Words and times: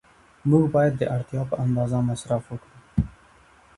موږ 0.49 0.63
باید 0.75 0.93
د 0.97 1.03
اړتیا 1.15 1.41
په 1.49 1.55
اندازه 1.63 1.97
مصرف 2.09 2.43
وکړو. 2.47 2.77